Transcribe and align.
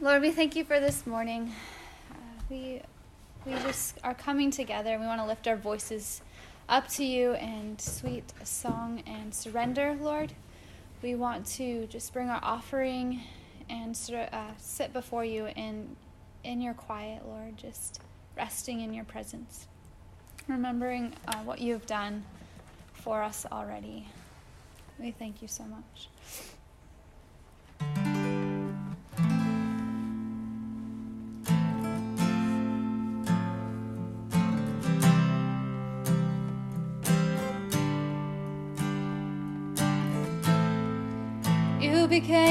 Lord, 0.00 0.22
we 0.22 0.30
thank 0.30 0.54
you 0.54 0.62
for 0.62 0.78
this 0.78 1.08
morning. 1.08 1.52
Uh, 2.08 2.14
we 2.48 2.80
we 3.44 3.52
just 3.54 3.98
are 4.04 4.14
coming 4.14 4.52
together 4.52 4.92
and 4.92 5.00
we 5.00 5.08
want 5.08 5.20
to 5.20 5.26
lift 5.26 5.48
our 5.48 5.56
voices 5.56 6.22
up 6.68 6.86
to 6.90 7.04
you 7.04 7.34
in 7.34 7.76
sweet 7.80 8.32
song 8.44 9.02
and 9.08 9.34
surrender, 9.34 9.98
Lord. 10.00 10.34
We 11.02 11.16
want 11.16 11.46
to 11.56 11.88
just 11.88 12.12
bring 12.12 12.28
our 12.28 12.38
offering 12.44 13.22
and 13.68 13.98
uh, 14.32 14.52
sit 14.56 14.92
before 14.92 15.24
you 15.24 15.48
in 15.56 15.96
in 16.44 16.60
your 16.60 16.74
quiet, 16.74 17.26
Lord, 17.26 17.56
just 17.56 18.00
resting 18.36 18.82
in 18.82 18.94
your 18.94 19.04
presence, 19.04 19.66
remembering 20.46 21.12
uh, 21.26 21.38
what 21.38 21.60
you 21.60 21.72
have 21.72 21.86
done 21.86 22.24
for 22.92 23.20
us 23.20 23.44
already. 23.50 24.06
We 24.96 25.10
thank 25.10 25.42
you 25.42 25.48
so 25.48 25.64
much. 25.64 26.08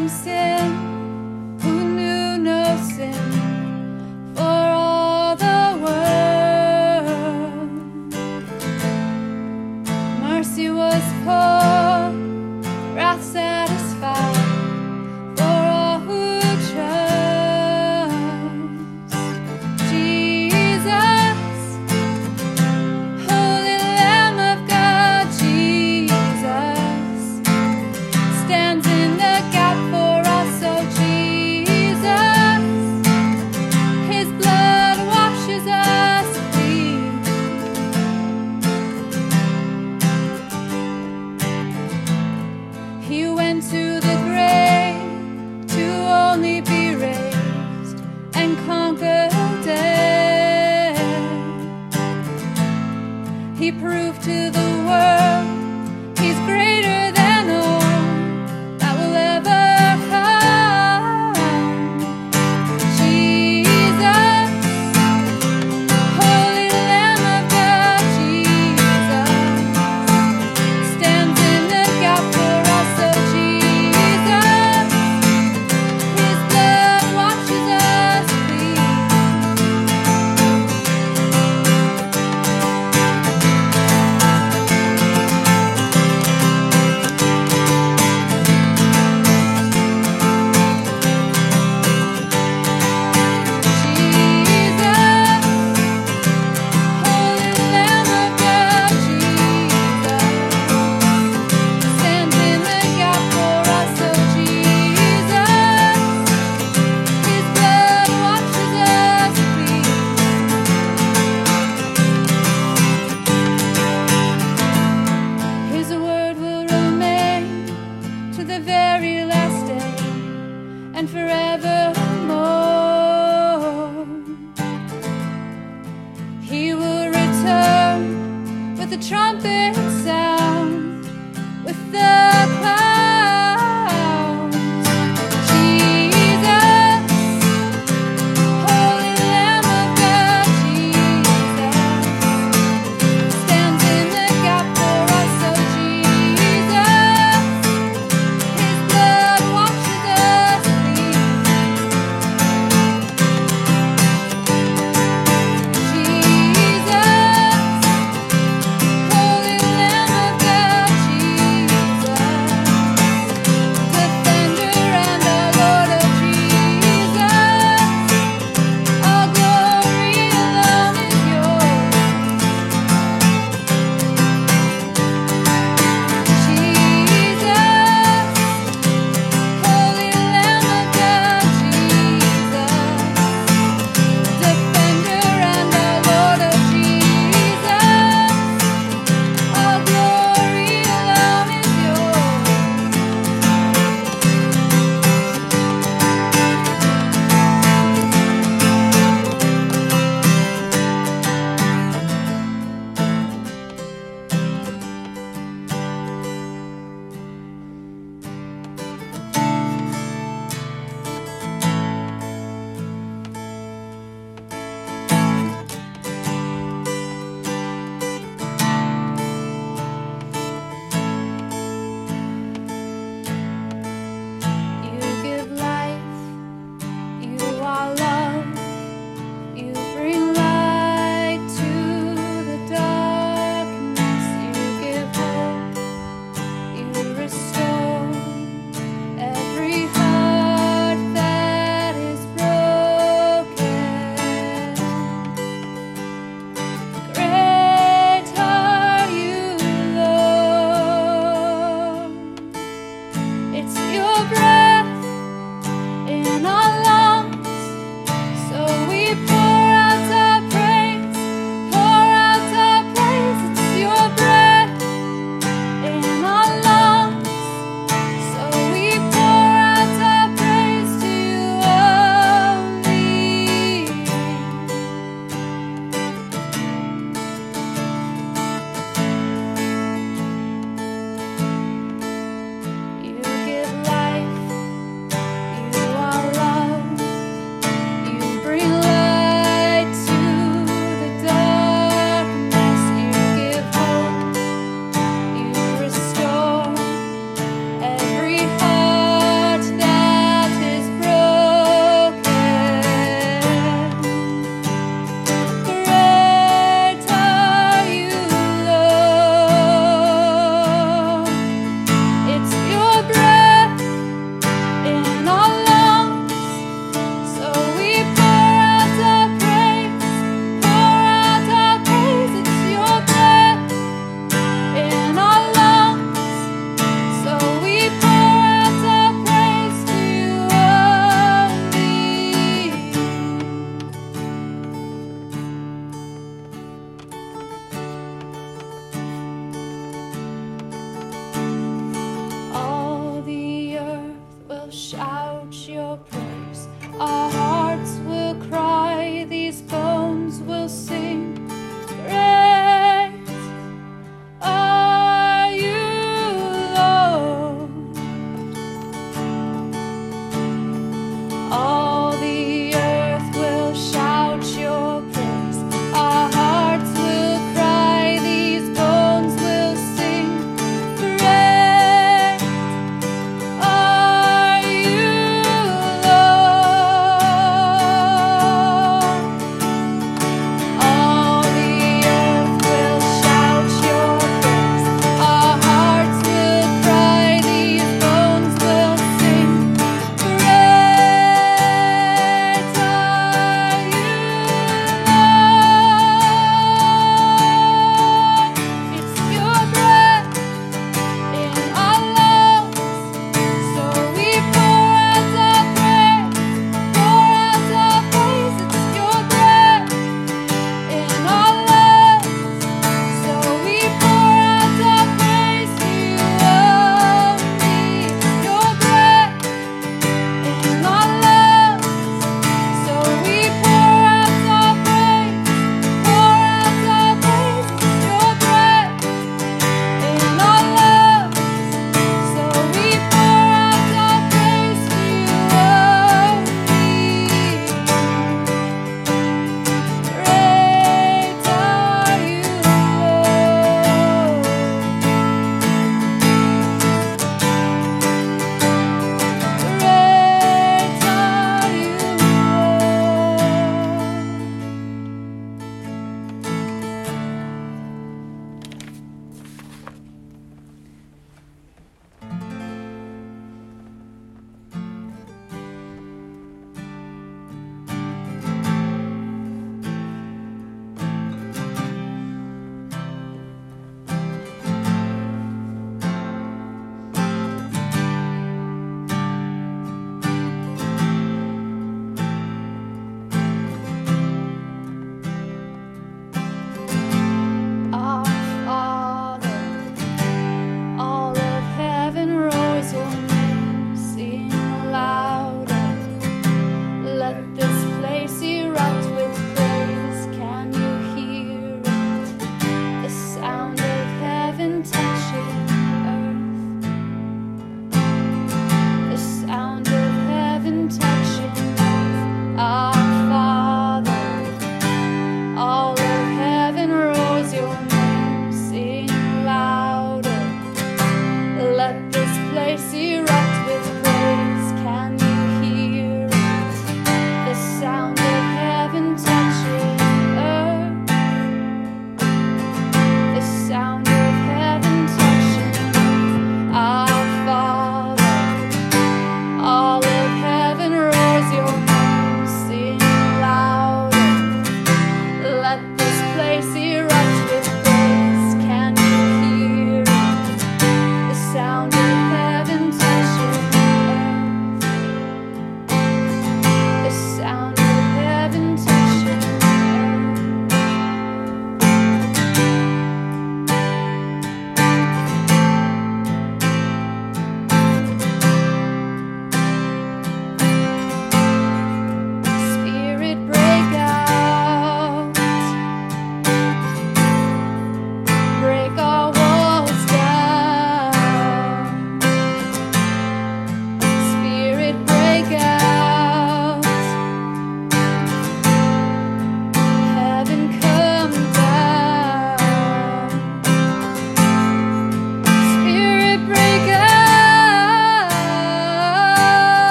Became 0.00 0.08
sin, 0.08 0.59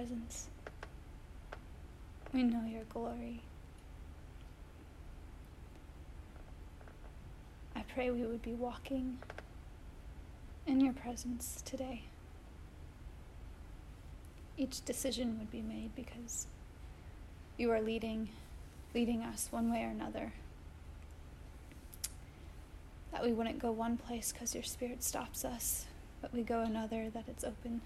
presence, 0.00 0.46
we 2.32 2.42
know 2.42 2.64
your 2.66 2.84
glory. 2.84 3.42
I 7.76 7.82
pray 7.82 8.10
we 8.10 8.22
would 8.22 8.40
be 8.40 8.54
walking 8.54 9.18
in 10.66 10.80
your 10.80 10.94
presence 10.94 11.62
today. 11.66 12.04
Each 14.56 14.82
decision 14.82 15.38
would 15.38 15.50
be 15.50 15.60
made 15.60 15.94
because 15.94 16.46
you 17.58 17.70
are 17.70 17.82
leading 17.82 18.30
leading 18.94 19.22
us 19.22 19.48
one 19.50 19.70
way 19.70 19.84
or 19.84 19.90
another. 19.90 20.32
That 23.12 23.22
we 23.22 23.34
wouldn't 23.34 23.58
go 23.58 23.70
one 23.70 23.98
place 23.98 24.32
because 24.32 24.54
your 24.54 24.64
spirit 24.64 25.04
stops 25.04 25.44
us, 25.44 25.84
but 26.22 26.32
we 26.32 26.42
go 26.42 26.62
another 26.62 27.10
that 27.10 27.24
it's 27.28 27.44
open 27.44 27.82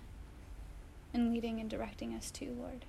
and 1.15 1.33
leading 1.33 1.61
and 1.61 1.71
directing 1.71 2.13
us 2.13 2.31
to, 2.33 2.47
Lord. 2.47 2.85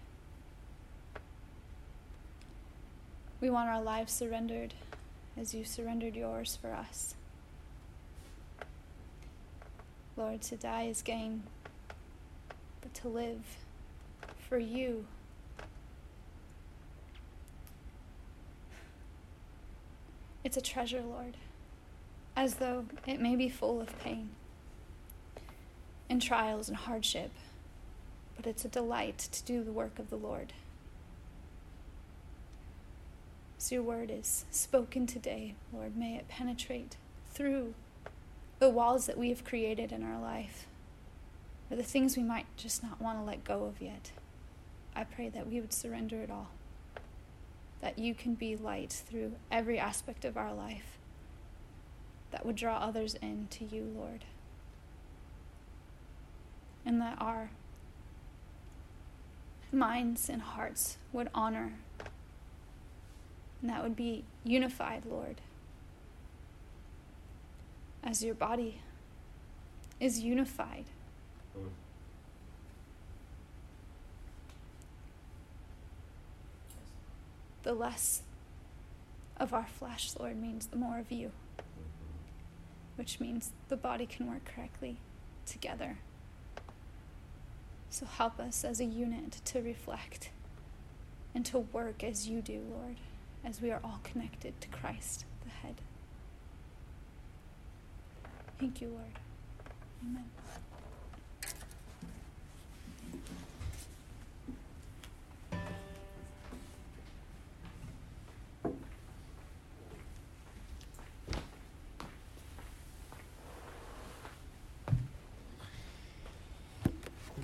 We 3.39 3.49
want 3.49 3.69
our 3.69 3.81
lives 3.81 4.11
surrendered 4.11 4.73
as 5.37 5.53
you 5.53 5.63
surrendered 5.63 6.15
yours 6.15 6.57
for 6.59 6.73
us. 6.73 7.15
Lord, 10.17 10.41
to 10.43 10.55
die 10.55 10.83
is 10.83 11.01
gain, 11.01 11.43
but 12.81 12.93
to 12.95 13.07
live 13.07 13.43
for 14.49 14.57
you. 14.57 15.05
It's 20.43 20.57
a 20.57 20.61
treasure, 20.61 21.01
Lord, 21.01 21.37
as 22.35 22.55
though 22.55 22.85
it 23.05 23.19
may 23.19 23.35
be 23.35 23.49
full 23.49 23.81
of 23.81 23.97
pain 23.99 24.29
and 26.09 26.21
trials 26.21 26.69
and 26.69 26.77
hardship, 26.77 27.31
but 28.35 28.47
it's 28.47 28.65
a 28.65 28.69
delight 28.69 29.17
to 29.17 29.43
do 29.43 29.63
the 29.63 29.71
work 29.71 29.99
of 29.99 30.09
the 30.09 30.17
Lord. 30.17 30.53
As 33.57 33.71
your 33.71 33.83
word 33.83 34.11
is 34.11 34.45
spoken 34.51 35.07
today, 35.07 35.55
Lord, 35.73 35.95
may 35.95 36.15
it 36.15 36.27
penetrate 36.27 36.97
through 37.31 37.73
the 38.59 38.69
walls 38.69 39.05
that 39.05 39.17
we 39.17 39.29
have 39.29 39.43
created 39.43 39.91
in 39.91 40.03
our 40.03 40.19
life, 40.19 40.67
or 41.69 41.77
the 41.77 41.83
things 41.83 42.15
we 42.15 42.23
might 42.23 42.45
just 42.57 42.83
not 42.83 43.01
want 43.01 43.17
to 43.17 43.23
let 43.23 43.43
go 43.43 43.65
of 43.65 43.81
yet. 43.81 44.11
I 44.95 45.03
pray 45.03 45.29
that 45.29 45.49
we 45.49 45.59
would 45.59 45.73
surrender 45.73 46.21
it 46.21 46.29
all, 46.29 46.51
that 47.81 47.97
you 47.99 48.13
can 48.13 48.35
be 48.35 48.55
light 48.55 49.03
through 49.09 49.33
every 49.51 49.79
aspect 49.79 50.25
of 50.25 50.37
our 50.37 50.53
life, 50.53 50.97
that 52.31 52.45
would 52.45 52.55
draw 52.55 52.77
others 52.77 53.15
in 53.15 53.47
to 53.51 53.65
you, 53.65 53.91
Lord, 53.95 54.25
and 56.85 57.01
that 57.01 57.17
our 57.19 57.49
minds 59.75 60.29
and 60.29 60.41
hearts 60.41 60.97
would 61.13 61.29
honor 61.35 61.73
and 63.65 63.73
that 63.73 63.81
would 63.81 63.95
be 63.95 64.23
unified, 64.43 65.07
Lord. 65.07 65.41
As 68.03 68.23
your 68.23 68.35
body 68.35 68.79
is 69.99 70.19
unified. 70.19 70.85
The 77.63 77.73
less 77.73 78.21
of 79.37 79.51
our 79.51 79.65
flesh, 79.65 80.11
Lord, 80.19 80.39
means 80.39 80.67
the 80.67 80.77
more 80.77 80.99
of 80.99 81.11
you, 81.11 81.31
which 82.97 83.19
means 83.19 83.49
the 83.69 83.75
body 83.75 84.05
can 84.05 84.29
work 84.29 84.45
correctly 84.45 84.97
together. 85.47 85.97
So 87.95 88.05
help 88.05 88.39
us 88.39 88.63
as 88.63 88.79
a 88.79 88.85
unit 88.85 89.41
to 89.45 89.61
reflect 89.61 90.29
and 91.33 91.45
to 91.45 91.59
work 91.59 92.03
as 92.03 92.27
you 92.27 92.41
do, 92.41 92.61
Lord 92.69 92.97
as 93.45 93.61
we 93.61 93.71
are 93.71 93.79
all 93.83 93.99
connected 94.03 94.59
to 94.59 94.67
Christ, 94.69 95.25
the 95.43 95.51
head. 95.51 95.75
Thank 98.59 98.81
you, 98.81 98.87
Lord. 98.89 99.19
Amen. 100.03 100.34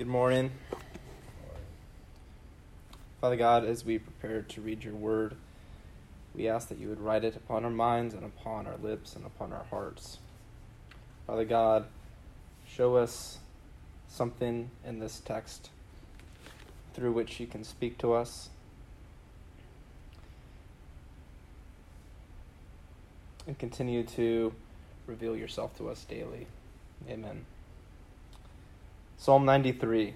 Good 0.01 0.08
morning. 0.08 0.50
Father 3.22 3.36
God, 3.36 3.65
as 3.65 3.86
we 3.86 4.00
prepare 4.00 4.41
to 4.41 4.60
read 4.60 4.84
your 4.84 4.96
word, 4.96 5.36
we 6.34 6.48
ask 6.50 6.70
that 6.70 6.79
you 6.79 6.89
would 6.89 7.00
write 7.00 7.24
it 7.24 7.36
upon 7.36 7.65
our 7.65 7.70
minds 7.70 8.15
and 8.15 8.25
upon 8.25 8.65
our 8.65 8.77
lips 8.77 9.15
and 9.15 9.27
upon 9.27 9.53
our 9.53 9.63
hearts. 9.65 10.17
Father 11.27 11.46
God, 11.46 11.86
show 12.68 12.96
us 12.96 13.37
something 14.07 14.72
in 14.83 14.98
this 14.98 15.20
text 15.20 15.70
through 16.96 17.11
which 17.11 17.40
you 17.40 17.46
can 17.46 17.64
speak 17.64 18.00
to 18.00 18.14
us. 18.14 18.50
And 23.46 23.55
continue 23.59 24.01
to 24.01 24.51
reveal 25.05 25.37
yourself 25.37 25.77
to 25.77 25.90
us 25.90 26.03
daily. 26.05 26.48
Amen. 27.07 27.46
Psalm 29.24 29.46
93 29.46 30.16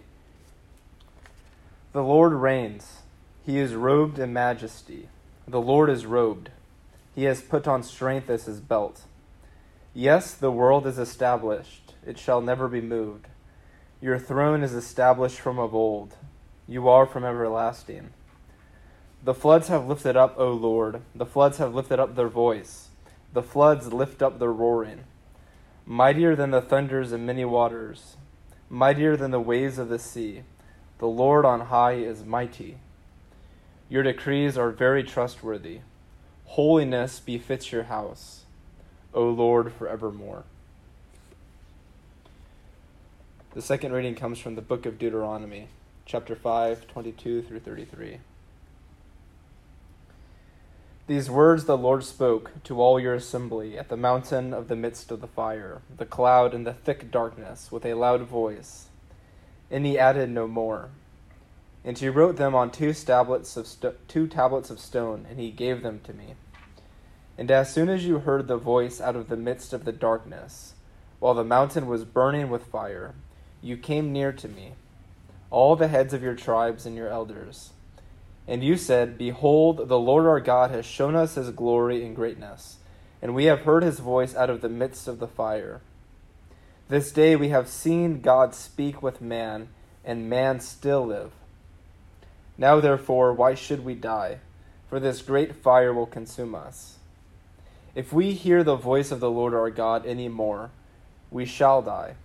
The 1.91 2.02
Lord 2.02 2.34
reigns, 2.34 3.04
he 3.46 3.60
is 3.60 3.76
robed 3.76 4.18
in 4.18 4.34
majesty. 4.34 5.10
The 5.48 5.62
Lord 5.62 5.91
is 5.91 6.08
robed. 6.08 6.50
He 7.13 7.26
has 7.26 7.39
put 7.39 7.68
on 7.68 7.84
strength 7.84 8.32
as 8.32 8.46
his 8.46 8.60
belt. 8.60 9.04
Yes, 9.94 10.34
the 10.34 10.50
world 10.50 10.88
is 10.88 10.98
established. 10.98 11.94
It 12.04 12.18
shall 12.18 12.41
never 12.41 12.68
be 12.68 12.82
moved. 12.82 13.28
Your 14.02 14.18
throne 14.18 14.63
is 14.63 14.74
established 14.74 15.39
from 15.39 15.60
of 15.60 15.76
old. 15.76 16.15
You 16.68 16.89
are 16.89 17.06
from 17.06 17.24
everlasting. 17.24 18.10
The 19.24 19.36
floods 19.36 19.68
have 19.68 19.86
lifted 19.86 20.18
up, 20.18 20.34
O 20.39 20.50
Lord. 20.50 21.04
The 21.13 21.28
floods 21.28 21.60
have 21.60 21.76
lifted 21.76 22.00
up 22.00 22.15
their 22.15 22.28
voice. 22.28 22.88
The 23.34 23.44
floods 23.44 23.94
lift 23.94 24.24
up 24.24 24.39
their 24.39 24.52
roaring. 24.52 25.04
Mightier 25.86 26.36
than 26.36 26.50
the 26.50 26.60
thunders 26.60 27.12
and 27.12 27.28
many 27.28 27.46
waters, 27.46 28.15
mightier 28.69 29.15
than 29.15 29.32
the 29.32 29.39
waves 29.39 29.78
of 29.78 29.89
the 29.89 29.99
sea. 29.99 30.43
The 30.99 31.08
Lord 31.08 31.45
on 31.45 31.62
high 31.62 31.93
is 31.93 32.23
mighty. 32.23 32.78
Your 33.89 34.04
decrees 34.04 34.58
are 34.58 34.71
very 34.71 35.04
trustworthy. 35.04 35.80
Holiness 36.45 37.19
befits 37.19 37.71
your 37.71 37.84
house, 37.84 38.45
O 39.13 39.25
Lord, 39.30 39.73
forevermore. 39.73 40.43
The 43.54 43.62
second 43.62 43.93
reading 43.93 44.15
comes 44.15 44.39
from 44.39 44.56
the 44.56 44.62
book 44.62 44.86
of 44.86 44.99
Deuteronomy, 44.99 45.67
chapter 46.06 46.36
5, 46.36 46.88
22 46.88 47.41
through 47.41 47.60
33. 47.60 48.19
These 51.08 51.30
words 51.30 51.65
the 51.65 51.78
Lord 51.78 52.04
spoke 52.04 52.63
to 52.63 52.82
all 52.82 53.00
your 53.00 53.13
assembly 53.13 53.78
at 53.78 53.89
the 53.89 53.98
mountain 53.98 54.56
of 54.56 54.70
the 54.70 54.76
midst 54.76 55.12
of 55.12 55.22
the 55.22 55.28
fire, 55.28 55.84
the 55.96 56.06
cloud 56.06 56.56
and 56.56 56.65
the 56.65 56.74
thick 56.74 57.12
darkness, 57.12 57.72
with 57.72 57.86
a 57.86 57.94
loud 57.94 58.22
voice. 58.22 58.88
And 59.70 59.86
he 59.86 60.00
added 60.00 60.32
no 60.32 60.48
more. 60.48 60.89
And 61.84 61.96
he 61.96 62.10
wrote 62.10 62.38
them 62.38 62.56
on 62.56 62.72
two 62.72 62.91
tablets 62.91 63.56
of 63.56 63.68
two 64.08 64.26
tablets 64.26 64.72
of 64.72 64.80
stone, 64.80 65.28
and 65.30 65.39
he 65.39 65.52
gave 65.52 65.84
them 65.84 66.02
to 66.06 66.13
me. 66.13 66.34
And 67.38 67.52
as 67.52 67.72
soon 67.72 67.88
as 67.88 68.08
you 68.08 68.18
heard 68.18 68.48
the 68.48 68.58
voice 68.58 69.00
out 69.00 69.15
of 69.15 69.30
the 69.30 69.38
midst 69.38 69.74
of 69.74 69.86
the 69.86 69.91
darkness, 69.91 70.74
while 71.20 71.36
the 71.36 71.44
mountain 71.44 71.86
was 71.86 72.04
burning 72.04 72.50
with 72.50 72.65
fire, 72.65 73.13
you 73.62 73.78
came 73.78 74.12
near 74.12 74.32
to 74.32 74.48
me, 74.48 74.74
all 75.52 75.76
the 75.76 75.88
heads 75.88 76.15
of 76.15 76.24
your 76.24 76.36
tribes 76.36 76.88
and 76.88 76.96
your 76.96 77.10
elders. 77.10 77.74
And 78.47 78.63
you 78.63 78.77
said, 78.77 79.17
Behold, 79.17 79.88
the 79.88 79.99
Lord 79.99 80.25
our 80.25 80.39
God 80.39 80.71
has 80.71 80.86
shown 80.86 81.15
us 81.15 81.36
his 81.36 81.49
glory 81.49 82.05
and 82.05 82.15
greatness, 82.15 82.77
and 83.21 83.34
we 83.34 83.45
have 83.45 83.62
heard 83.62 83.84
his 83.84 83.99
voice 83.99 84.36
out 84.36 84.49
of 84.49 84.62
the 84.62 84.69
midst 84.69 85.08
of 85.08 85.19
the 85.19 85.27
fire. 85.27 85.81
This 86.88 87.12
day 87.12 87.36
we 87.36 87.49
have 87.49 87.67
seen 87.67 88.21
God 88.21 88.53
speak 88.53 89.01
with 89.01 89.19
man, 89.19 89.69
and 90.03 90.29
man 90.29 90.60
still 90.60 91.08
live. 91.08 91.31
Now, 92.58 92.79
therefore, 92.79 93.34
why 93.34 93.55
should 93.55 93.84
we 93.84 93.95
die? 93.95 94.38
For 94.88 94.99
this 94.99 95.23
great 95.23 95.55
fire 95.55 95.91
will 95.93 96.05
consume 96.05 96.53
us. 96.53 96.97
If 97.95 98.13
we 98.13 98.34
hear 98.34 98.63
the 98.63 98.75
voice 98.75 99.12
of 99.12 99.19
the 99.19 99.31
Lord 99.31 99.53
our 99.53 99.71
God 99.71 100.05
any 100.05 100.27
more, 100.27 100.69
we 101.31 101.45
shall 101.45 101.81
die. 101.81 102.15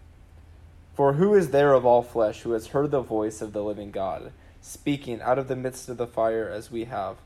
For 0.95 1.15
who 1.15 1.35
is 1.35 1.51
there 1.51 1.73
of 1.73 1.87
all 1.87 2.03
flesh 2.03 2.43
who 2.43 2.53
has 2.53 2.69
heard 2.69 2.91
the 2.91 3.01
voice 3.01 3.41
of 3.41 3.53
the 3.53 3.63
living 3.63 3.91
God, 3.91 4.33
speaking 4.61 5.21
out 5.21 5.39
of 5.39 5.49
the 5.49 5.57
midst 5.57 5.89
of 5.89 5.97
the 5.97 6.07
fire 6.07 6.49
as 6.49 6.71
we 6.71 6.85
have, 6.85 7.17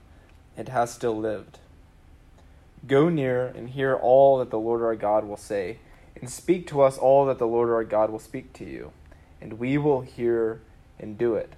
and 0.57 0.69
has 0.69 0.93
still 0.93 1.17
lived? 1.17 1.59
Go 2.87 3.09
near 3.09 3.47
and 3.47 3.71
hear 3.71 3.95
all 3.95 4.39
that 4.39 4.51
the 4.51 4.59
Lord 4.59 4.83
our 4.83 4.97
God 4.97 5.25
will 5.25 5.37
say, 5.37 5.79
and 6.21 6.29
speak 6.31 6.67
to 6.69 6.83
us 6.83 6.99
all 6.99 7.27
that 7.27 7.39
the 7.39 7.47
Lord 7.47 7.71
our 7.71 7.85
God 7.85 8.11
will 8.11 8.19
speak 8.19 8.53
to 8.55 8.65
you, 8.65 8.93
and 9.41 9.59
we 9.59 9.79
will 9.79 10.03
hear 10.03 10.61
and 10.99 11.19
do 11.19 11.35
it. 11.35 11.55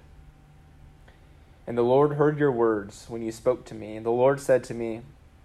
And 1.67 1.77
the 1.77 1.83
Lord 1.83 2.13
heard 2.13 2.39
your 2.39 2.51
words 2.51 3.05
when 3.09 3.21
you 3.21 3.31
spoke 3.31 3.65
to 3.65 3.75
me, 3.75 3.97
and 3.97 4.05
the 4.05 4.09
Lord 4.09 4.39
said 4.39 4.63
to 4.65 4.73
me, 4.73 5.01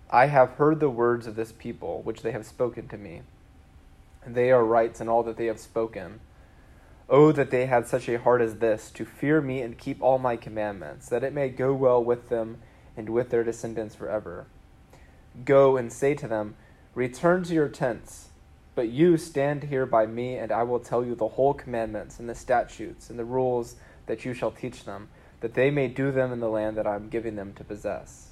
I 0.09 0.27
have 0.27 0.51
heard 0.51 0.79
the 0.79 0.90
words 0.90 1.27
of 1.27 1.37
this 1.37 1.53
people, 1.53 2.03
which 2.03 2.23
they 2.23 2.33
have 2.33 2.47
spoken 2.47 2.87
to 2.88 2.99
me. 2.99 3.23
And 4.25 4.35
they 4.35 4.53
are 4.53 4.64
right 4.64 4.99
in 5.01 5.09
all 5.09 5.23
that 5.25 5.37
they 5.37 5.47
have 5.47 5.59
spoken. 5.59 6.21
Oh, 7.14 7.31
that 7.31 7.51
they 7.51 7.66
had 7.66 7.87
such 7.87 8.09
a 8.09 8.18
heart 8.18 8.40
as 8.40 8.57
this, 8.57 8.90
to 8.92 9.05
fear 9.05 9.42
me 9.42 9.61
and 9.61 9.77
keep 9.77 10.03
all 10.03 10.18
my 10.18 10.35
commandments, 10.35 11.11
that 11.11 11.22
it 11.22 11.35
may 11.35 11.51
go 11.51 11.75
well 11.75 12.03
with 12.03 12.31
them 12.31 12.62
and 12.96 13.11
with 13.11 13.29
their 13.29 13.44
descendants 13.44 13.94
forever. 13.94 14.46
Go 15.44 15.77
and 15.77 15.92
say 15.92 16.14
to 16.14 16.27
them, 16.27 16.55
Return 16.94 17.42
to 17.44 17.53
your 17.53 17.68
tents. 17.68 18.31
But 18.75 18.88
you 18.88 19.18
stand 19.18 19.64
here 19.64 19.85
by 19.85 20.07
me, 20.07 20.37
and 20.37 20.51
I 20.51 20.62
will 20.62 20.81
tell 20.81 21.05
you 21.05 21.14
the 21.14 21.29
whole 21.29 21.53
commandments 21.53 22.18
and 22.18 22.31
the 22.31 22.35
statutes 22.35 23.11
and 23.11 23.18
the 23.18 23.27
rules 23.27 23.77
that 24.07 24.25
you 24.25 24.33
shall 24.33 24.51
teach 24.51 24.85
them, 24.85 25.11
that 25.40 25.53
they 25.53 25.70
may 25.70 25.88
do 25.88 26.12
them 26.12 26.33
in 26.33 26.40
the 26.40 26.48
land 26.48 26.79
that 26.79 26.87
I 26.87 26.94
am 26.94 27.11
giving 27.11 27.37
them 27.37 27.53
to 27.57 27.64
possess. 27.64 28.29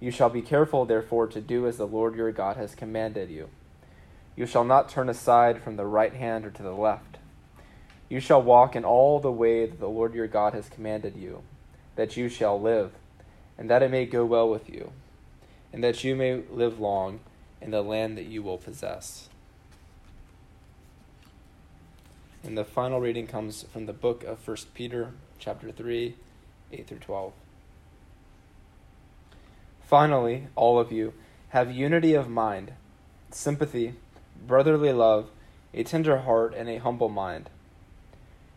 You 0.00 0.10
shall 0.10 0.30
be 0.30 0.40
careful, 0.40 0.86
therefore, 0.86 1.26
to 1.26 1.40
do 1.42 1.66
as 1.66 1.76
the 1.76 1.86
Lord 1.86 2.14
your 2.14 2.32
God 2.32 2.56
has 2.56 2.74
commanded 2.74 3.28
you. 3.28 3.50
You 4.36 4.46
shall 4.46 4.64
not 4.64 4.88
turn 4.88 5.10
aside 5.10 5.60
from 5.60 5.76
the 5.76 5.84
right 5.84 6.14
hand 6.14 6.46
or 6.46 6.50
to 6.50 6.62
the 6.62 6.72
left. 6.72 7.13
You 8.08 8.20
shall 8.20 8.42
walk 8.42 8.76
in 8.76 8.84
all 8.84 9.18
the 9.20 9.32
way 9.32 9.66
that 9.66 9.80
the 9.80 9.88
Lord 9.88 10.14
your 10.14 10.26
God 10.26 10.54
has 10.54 10.68
commanded 10.68 11.16
you, 11.16 11.42
that 11.96 12.16
you 12.16 12.28
shall 12.28 12.60
live, 12.60 12.92
and 13.56 13.70
that 13.70 13.82
it 13.82 13.90
may 13.90 14.06
go 14.06 14.24
well 14.24 14.48
with 14.48 14.68
you, 14.68 14.92
and 15.72 15.82
that 15.82 16.04
you 16.04 16.14
may 16.14 16.42
live 16.50 16.78
long 16.78 17.20
in 17.60 17.70
the 17.70 17.82
land 17.82 18.18
that 18.18 18.26
you 18.26 18.42
will 18.42 18.58
possess. 18.58 19.28
And 22.42 22.58
the 22.58 22.64
final 22.64 23.00
reading 23.00 23.26
comes 23.26 23.62
from 23.72 23.86
the 23.86 23.94
book 23.94 24.22
of 24.22 24.46
1 24.46 24.56
Peter, 24.74 25.12
chapter 25.38 25.72
3, 25.72 26.14
8 26.72 26.86
through 26.86 26.98
12. 26.98 27.32
Finally, 29.82 30.48
all 30.54 30.78
of 30.78 30.92
you, 30.92 31.14
have 31.50 31.72
unity 31.72 32.14
of 32.14 32.28
mind, 32.28 32.72
sympathy, 33.30 33.94
brotherly 34.46 34.92
love, 34.92 35.30
a 35.72 35.84
tender 35.84 36.18
heart, 36.18 36.52
and 36.54 36.68
a 36.68 36.78
humble 36.78 37.08
mind. 37.08 37.48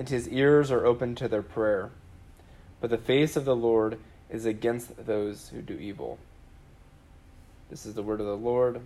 and 0.00 0.08
his 0.08 0.26
ears 0.30 0.70
are 0.70 0.86
open 0.86 1.14
to 1.14 1.28
their 1.28 1.42
prayer. 1.42 1.90
But 2.80 2.88
the 2.88 2.96
face 2.96 3.36
of 3.36 3.44
the 3.44 3.54
Lord 3.54 3.98
is 4.30 4.46
against 4.46 5.04
those 5.04 5.50
who 5.50 5.60
do 5.60 5.74
evil. 5.74 6.18
This 7.68 7.84
is 7.84 7.92
the 7.92 8.02
word 8.02 8.18
of 8.18 8.24
the 8.24 8.34
Lord. 8.34 8.80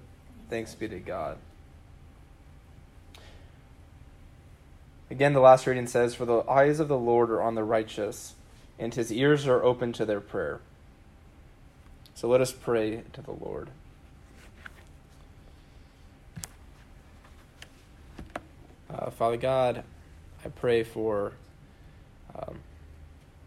Thanks 0.50 0.74
be 0.74 0.88
to 0.88 0.98
God. 0.98 1.38
Again, 5.08 5.34
the 5.34 5.40
last 5.40 5.68
reading 5.68 5.86
says, 5.86 6.16
For 6.16 6.24
the 6.24 6.40
eyes 6.50 6.80
of 6.80 6.88
the 6.88 6.98
Lord 6.98 7.30
are 7.30 7.40
on 7.42 7.54
the 7.54 7.62
righteous, 7.62 8.34
and 8.76 8.92
his 8.92 9.12
ears 9.12 9.46
are 9.46 9.62
open 9.62 9.92
to 9.92 10.04
their 10.04 10.20
prayer. 10.20 10.62
So 12.16 12.26
let 12.26 12.40
us 12.40 12.50
pray 12.50 13.04
to 13.12 13.22
the 13.22 13.30
Lord. 13.30 13.70
Uh, 18.92 19.10
Father 19.10 19.36
God, 19.36 19.84
I 20.44 20.48
pray 20.48 20.82
for 20.82 21.32
um, 22.34 22.58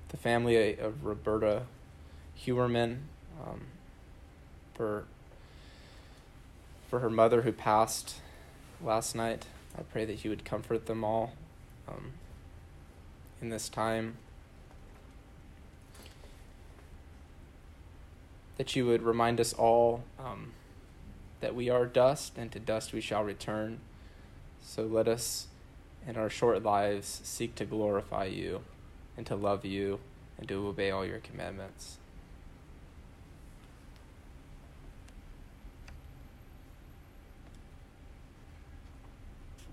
the 0.09 0.17
family 0.17 0.77
of 0.77 1.03
Roberta 1.03 1.63
Hewerman, 2.39 2.99
um, 3.45 3.61
for 4.73 5.05
for 6.89 6.99
her 6.99 7.09
mother 7.09 7.41
who 7.41 7.51
passed 7.51 8.15
last 8.81 9.15
night. 9.15 9.45
I 9.77 9.81
pray 9.83 10.05
that 10.05 10.23
you 10.23 10.29
would 10.29 10.45
comfort 10.45 10.85
them 10.85 11.03
all 11.03 11.33
um, 11.87 12.13
in 13.41 13.49
this 13.49 13.69
time. 13.69 14.17
that 18.57 18.75
you 18.75 18.85
would 18.85 19.03
remind 19.03 19.39
us 19.39 19.53
all 19.53 20.03
um, 20.19 20.51
that 21.39 21.55
we 21.55 21.69
are 21.69 21.85
dust, 21.85 22.33
and 22.37 22.51
to 22.51 22.59
dust 22.59 22.91
we 22.91 22.99
shall 22.99 23.23
return. 23.23 23.79
So 24.63 24.83
let 24.83 25.07
us, 25.07 25.47
in 26.07 26.15
our 26.15 26.29
short 26.29 26.63
lives, 26.63 27.21
seek 27.23 27.53
to 27.55 27.65
glorify 27.65 28.25
you, 28.25 28.61
and 29.17 29.25
to 29.27 29.35
love 29.35 29.65
you, 29.65 29.99
and 30.39 30.47
to 30.47 30.67
obey 30.67 30.89
all 30.89 31.05
your 31.05 31.19
commandments. 31.19 31.97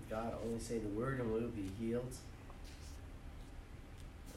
God, 0.09 0.33
only 0.45 0.59
say 0.59 0.77
the 0.77 0.89
word 0.89 1.19
and 1.19 1.33
we 1.33 1.41
will 1.41 1.49
be 1.49 1.69
healed 1.79 2.13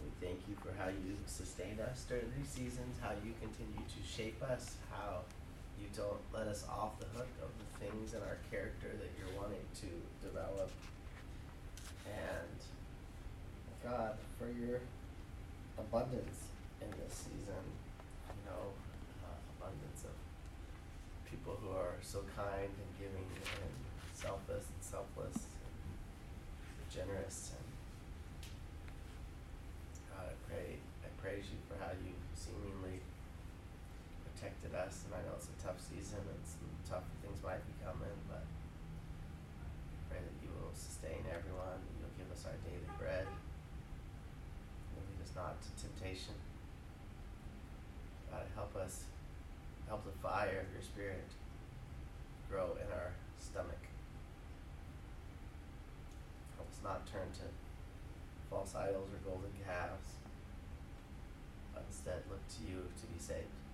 We 0.02 0.26
thank 0.26 0.40
you 0.48 0.56
for 0.58 0.74
how 0.80 0.88
you 0.88 1.14
sustained 1.26 1.78
us 1.78 2.04
during 2.08 2.26
these 2.37 2.48
seasons, 2.48 2.98
how 3.00 3.12
you 3.22 3.34
continue 3.40 3.87
to 3.87 4.00
shape 4.02 4.42
us, 4.42 4.74
how 4.90 5.22
you 5.78 5.87
don't 5.94 6.18
let 6.34 6.48
us 6.48 6.64
off 6.68 6.98
the 6.98 7.06
hook 7.16 7.28
of 7.42 7.50
the 7.58 7.84
things 7.84 8.14
in 8.14 8.20
our 8.22 8.38
character 8.50 8.90
that 8.98 9.11
you're 9.18 9.30
wanting 9.38 9.62
to 9.78 9.87
develop. 10.26 10.70
And 12.09 12.59
God, 13.85 14.14
for 14.38 14.49
your 14.51 14.81
abundance 15.79 16.49
in 16.81 16.90
this 16.90 17.14
season, 17.14 17.64
you 18.33 18.44
know, 18.49 18.73
uh, 19.25 19.38
abundance 19.59 20.05
of 20.05 20.16
people 21.31 21.59
who 21.62 21.71
are 21.71 21.97
so 22.03 22.25
kind 22.37 22.71
and 22.71 22.90
giving 22.99 23.25
and 23.25 23.75
selfless 24.14 24.64
and 24.73 24.83
selfless 24.83 25.37
and 25.37 26.90
generous 26.90 27.53
and 27.59 27.68
pray, 30.49 30.81
I 31.05 31.09
praise 31.21 31.44
you 31.53 31.61
for 31.68 31.77
how 31.77 31.92
you 31.92 32.16
seemingly 32.33 33.05
protected 34.25 34.73
us, 34.73 35.05
and 35.05 35.12
I 35.12 35.21
know 35.29 35.37
it's 35.37 35.53
a 35.53 35.59
tough 35.61 35.77
season 35.77 36.25
and 36.25 36.40
some 36.49 36.73
tough 36.88 37.05
things 37.21 37.44
might 37.44 37.61
be 37.68 37.77
coming, 37.85 38.16
but 38.33 38.49
I 38.49 39.97
pray 40.09 40.21
that 40.25 40.37
you 40.40 40.49
will 40.57 40.73
sustain 40.73 41.21
everyone, 41.29 41.85
and 41.85 41.94
you'll 42.01 42.16
give 42.16 42.33
us 42.33 42.49
our 42.49 42.57
daily 42.64 42.88
bread. 42.97 43.29
You'll 44.97 45.05
lead 45.12 45.21
us 45.21 45.37
not 45.37 45.61
to 45.61 45.71
temptation. 45.77 46.35
God, 48.33 48.49
help 48.57 48.73
us, 48.81 49.05
help 49.85 50.09
the 50.09 50.16
fire 50.29 50.61
of 50.61 50.69
your 50.77 50.83
spirit 50.83 51.25
grow 52.51 52.77
in 52.77 52.93
our 52.93 53.12
stomach. 53.41 53.81
Help 56.57 56.69
us 56.69 56.81
not 56.85 57.07
turn 57.11 57.33
to 57.33 57.49
false 58.51 58.75
idols 58.75 59.09
or 59.09 59.31
golden 59.31 59.53
calves 59.64 60.21
but 61.73 61.85
instead 61.88 62.21
look 62.29 62.45
to 62.49 62.61
you 62.69 62.85
to 63.01 63.07
be 63.07 63.19
saved. 63.19 63.67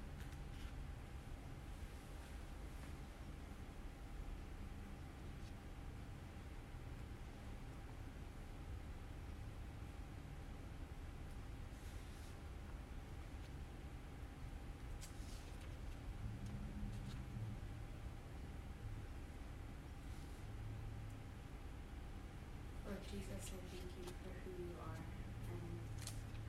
Thank 23.35 23.51
you 23.51 24.15
for 24.23 24.31
who 24.47 24.53
you 24.63 24.79
are 24.79 25.03
and 25.51 25.67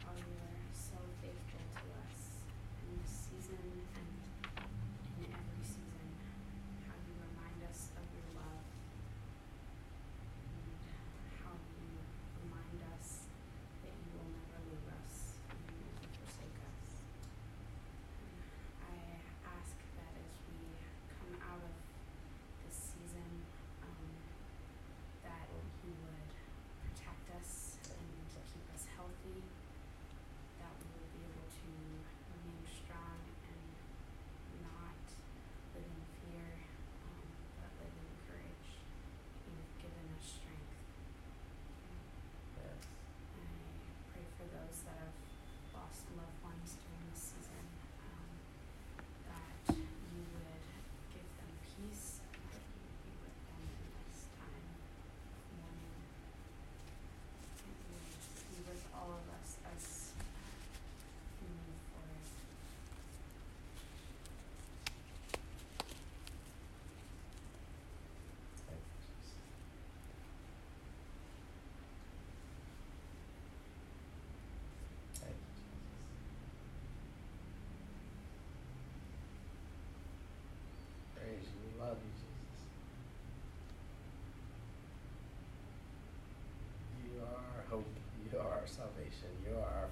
how 0.05 0.13
you 0.13 0.37
are 0.37 0.61
so 0.69 1.01
faithful 1.17 1.65
to 1.81 1.85
us 1.97 2.45
in 2.85 3.01
this 3.01 3.25
season 3.25 3.57
and 3.97 4.09
in 5.17 5.33
every 5.33 5.65
season. 5.65 6.09
How 6.85 6.93
you 7.09 7.17
remind 7.25 7.65
us 7.65 7.89
of 7.97 8.05
your 8.13 8.29
love 8.37 8.65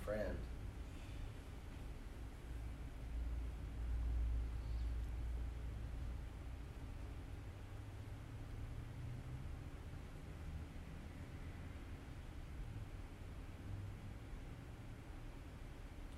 friend. 0.04 0.38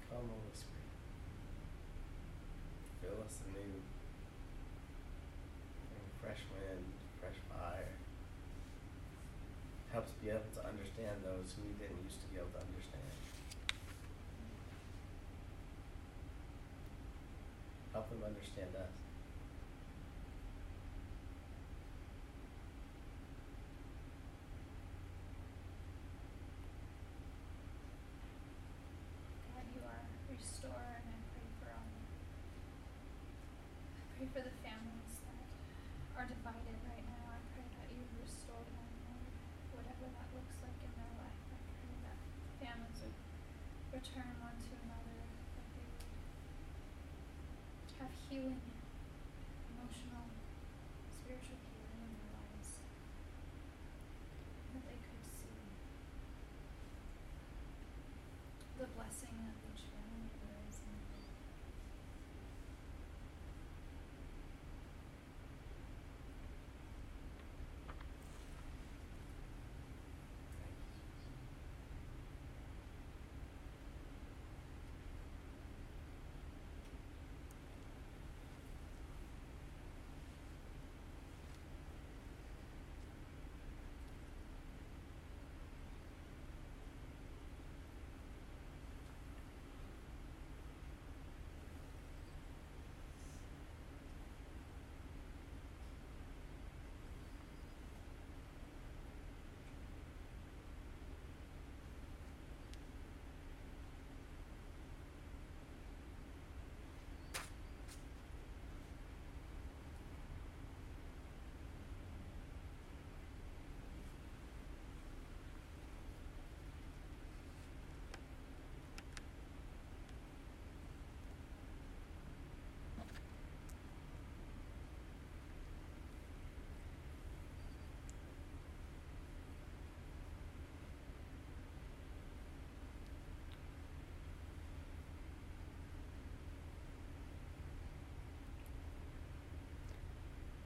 Come, 0.10 0.18
Holy 0.18 0.54
Spirit. 0.54 0.86
Fresh 6.22 6.42
wind, 6.52 6.86
fresh 7.22 7.38
fire. 7.50 7.94
helps 9.94 10.12
be 10.22 10.30
able 10.30 10.42
to 10.54 10.60
understand 10.68 11.24
those 11.24 11.54
who 11.56 11.64
we 11.64 11.74
didn't 11.80 12.02
used 12.04 12.20
to 12.20 12.28
be 12.28 12.36
able 12.38 12.50
to 12.52 12.60
understand. 12.60 13.14
Help 17.94 18.10
them 18.10 18.20
understand 18.26 18.76
us. 18.76 18.92
God, 29.56 29.64
you 29.72 29.80
are 29.88 30.04
a 30.04 30.12
restorer, 30.28 30.76
and 30.76 31.08
I 31.08 31.20
pray 31.32 31.48
for 31.64 31.72
all. 31.72 31.88
I 33.96 34.12
pray 34.20 34.28
for 34.28 34.44
the 34.44 34.52
families 34.60 35.24
that 35.24 35.40
are 36.20 36.28
divided 36.28 36.78
right 36.84 37.06
now. 37.08 37.32
I 37.32 37.40
pray 37.56 37.64
that 37.80 37.88
you 37.96 38.04
restore 38.20 38.60
them, 38.76 38.92
Lord, 39.08 39.32
whatever 39.80 40.12
that 40.12 40.28
looks 40.36 40.60
like 40.60 40.76
in 40.84 40.92
their 41.00 41.12
life. 41.16 41.40
I 41.52 41.60
pray 41.80 41.96
that 42.04 42.20
families 42.60 43.00
would 43.08 43.16
return 43.96 44.36
one 44.44 44.60
to 44.60 44.72
another, 44.84 45.16
that 45.56 45.68
they 45.76 45.84
would 45.88 46.04
have 48.36 48.43
healing, 48.43 48.60
emotional, 49.71 50.28
spiritual 51.24 51.56
healing 51.56 52.04
in 52.04 52.12
their 52.19 52.32
lives, 52.36 52.69
that 54.74 54.84
they 54.84 55.00
could 55.00 55.24
see 55.24 55.56
the 58.76 58.88
blessing 58.91 59.39
of 59.48 59.56
each 59.71 59.88
family 59.88 60.28
there 60.43 60.60
is 60.67 60.80
in 60.84 60.91
you. 60.91 61.15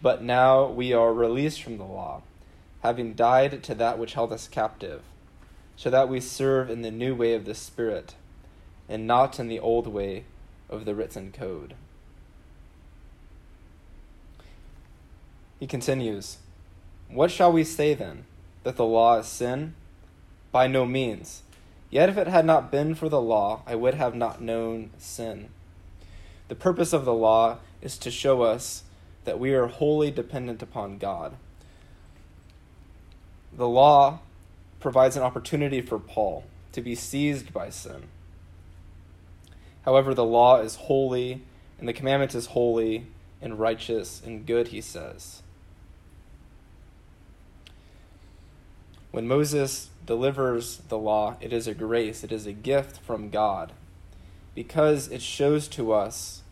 But 0.00 0.22
now 0.22 0.66
we 0.66 0.92
are 0.92 1.12
released 1.12 1.62
from 1.62 1.78
the 1.78 1.84
law, 1.84 2.22
having 2.82 3.14
died 3.14 3.62
to 3.64 3.74
that 3.74 3.98
which 3.98 4.14
held 4.14 4.32
us 4.32 4.46
captive, 4.46 5.02
so 5.76 5.90
that 5.90 6.08
we 6.08 6.20
serve 6.20 6.70
in 6.70 6.82
the 6.82 6.90
new 6.90 7.14
way 7.14 7.34
of 7.34 7.44
the 7.44 7.54
Spirit, 7.54 8.14
and 8.88 9.06
not 9.06 9.40
in 9.40 9.48
the 9.48 9.58
old 9.58 9.86
way 9.86 10.24
of 10.70 10.84
the 10.84 10.94
written 10.94 11.32
code. 11.32 11.74
He 15.58 15.66
continues, 15.66 16.38
What 17.08 17.30
shall 17.30 17.52
we 17.52 17.64
say 17.64 17.94
then? 17.94 18.24
That 18.62 18.76
the 18.76 18.84
law 18.84 19.18
is 19.18 19.26
sin? 19.26 19.74
By 20.52 20.68
no 20.68 20.86
means. 20.86 21.42
Yet 21.90 22.08
if 22.08 22.16
it 22.16 22.26
had 22.26 22.44
not 22.44 22.70
been 22.70 22.94
for 22.94 23.08
the 23.08 23.20
law, 23.20 23.62
I 23.66 23.74
would 23.74 23.94
have 23.94 24.14
not 24.14 24.40
known 24.40 24.90
sin. 24.98 25.48
The 26.48 26.54
purpose 26.54 26.92
of 26.92 27.04
the 27.04 27.14
law 27.14 27.58
is 27.82 27.98
to 27.98 28.10
show 28.10 28.42
us 28.42 28.84
that 29.28 29.38
we 29.38 29.52
are 29.52 29.66
wholly 29.66 30.10
dependent 30.10 30.62
upon 30.62 30.96
God. 30.96 31.36
The 33.52 33.68
law 33.68 34.20
provides 34.80 35.18
an 35.18 35.22
opportunity 35.22 35.82
for 35.82 35.98
Paul 35.98 36.44
to 36.72 36.80
be 36.80 36.94
seized 36.94 37.52
by 37.52 37.68
sin. 37.68 38.04
However, 39.82 40.14
the 40.14 40.24
law 40.24 40.60
is 40.60 40.76
holy, 40.76 41.42
and 41.78 41.86
the 41.86 41.92
commandment 41.92 42.34
is 42.34 42.46
holy 42.46 43.08
and 43.42 43.58
righteous 43.58 44.22
and 44.24 44.46
good, 44.46 44.68
he 44.68 44.80
says. 44.80 45.42
When 49.10 49.28
Moses 49.28 49.90
delivers 50.06 50.78
the 50.88 50.96
law, 50.96 51.36
it 51.38 51.52
is 51.52 51.66
a 51.66 51.74
grace, 51.74 52.24
it 52.24 52.32
is 52.32 52.46
a 52.46 52.52
gift 52.54 52.98
from 53.02 53.28
God, 53.28 53.72
because 54.54 55.08
it 55.08 55.20
shows 55.20 55.68
to 55.68 55.92
us 55.92 56.44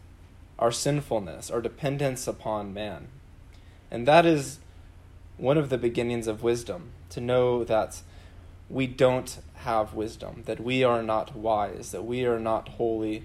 our 0.59 0.73
sinfulness, 0.73 1.51
our 1.51 1.61
dependence 1.61 2.27
upon 2.27 2.73
man. 2.73 3.09
And 3.91 4.07
that 4.07 4.27
is 4.27 4.59
one 5.37 5.59
of 5.59 5.69
the 5.69 5.79
beginnings 5.79 6.27
of 6.27 6.43
wisdom, 6.43 6.91
to 7.11 7.21
know 7.21 7.63
that 7.65 8.01
we 8.69 8.87
don't 8.87 9.39
have 9.57 9.95
wisdom, 9.95 10.43
that 10.47 10.61
we 10.61 10.83
are 10.83 11.03
not 11.03 11.37
wise, 11.37 11.93
that 11.93 12.05
we 12.05 12.25
are 12.25 12.41
not 12.41 12.71
holy. 12.71 13.23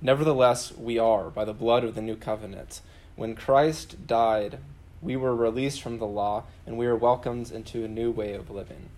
Nevertheless, 0.00 0.72
we 0.76 0.98
are 0.98 1.30
by 1.30 1.44
the 1.44 1.52
blood 1.52 1.84
of 1.84 1.94
the 1.94 2.02
new 2.02 2.16
covenant. 2.16 2.80
When 3.16 3.34
Christ 3.34 4.06
died, 4.06 4.58
we 5.02 5.16
were 5.16 5.34
released 5.34 5.82
from 5.82 5.98
the 5.98 6.06
law 6.06 6.44
and 6.66 6.78
we 6.78 6.86
are 6.86 6.96
welcomed 6.96 7.50
into 7.50 7.84
a 7.84 7.88
new 7.88 8.10
way 8.10 8.32
of 8.32 8.50
living. 8.50 8.88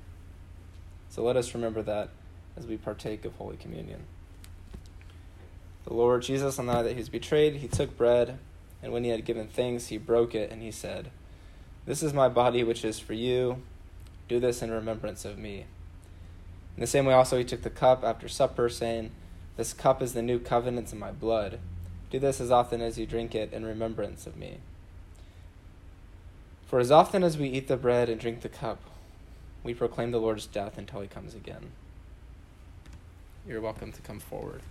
So 1.08 1.22
let 1.22 1.36
us 1.36 1.54
remember 1.54 1.82
that 1.82 2.10
as 2.56 2.66
we 2.66 2.76
partake 2.76 3.24
of 3.24 3.34
Holy 3.34 3.56
Communion. 3.56 4.04
The 5.90 5.96
Lord 5.96 6.22
Jesus, 6.22 6.56
on 6.56 6.66
the 6.66 6.72
night 6.72 6.82
that 6.84 6.92
he 6.92 6.98
was 6.98 7.08
betrayed, 7.08 7.56
he 7.56 7.66
took 7.66 7.96
bread, 7.96 8.38
and 8.80 8.92
when 8.92 9.02
he 9.02 9.10
had 9.10 9.24
given 9.24 9.48
thanks, 9.48 9.88
he 9.88 9.98
broke 9.98 10.36
it, 10.36 10.52
and 10.52 10.62
he 10.62 10.70
said, 10.70 11.10
This 11.84 12.00
is 12.00 12.14
my 12.14 12.28
body, 12.28 12.62
which 12.62 12.84
is 12.84 13.00
for 13.00 13.12
you. 13.12 13.60
Do 14.28 14.38
this 14.38 14.62
in 14.62 14.70
remembrance 14.70 15.24
of 15.24 15.36
me. 15.36 15.64
In 16.76 16.80
the 16.80 16.86
same 16.86 17.06
way, 17.06 17.14
also, 17.14 17.36
he 17.38 17.44
took 17.44 17.62
the 17.62 17.70
cup 17.70 18.04
after 18.04 18.28
supper, 18.28 18.68
saying, 18.68 19.10
This 19.56 19.72
cup 19.72 20.00
is 20.00 20.12
the 20.12 20.22
new 20.22 20.38
covenant 20.38 20.92
in 20.92 20.98
my 21.00 21.10
blood. 21.10 21.58
Do 22.08 22.20
this 22.20 22.40
as 22.40 22.52
often 22.52 22.80
as 22.80 22.96
you 22.96 23.04
drink 23.04 23.34
it 23.34 23.52
in 23.52 23.66
remembrance 23.66 24.28
of 24.28 24.36
me. 24.36 24.58
For 26.68 26.78
as 26.78 26.92
often 26.92 27.24
as 27.24 27.36
we 27.36 27.48
eat 27.48 27.66
the 27.66 27.76
bread 27.76 28.08
and 28.08 28.20
drink 28.20 28.42
the 28.42 28.48
cup, 28.48 28.78
we 29.64 29.74
proclaim 29.74 30.12
the 30.12 30.20
Lord's 30.20 30.46
death 30.46 30.78
until 30.78 31.00
he 31.00 31.08
comes 31.08 31.34
again. 31.34 31.72
You're 33.44 33.60
welcome 33.60 33.90
to 33.90 34.02
come 34.02 34.20
forward. 34.20 34.62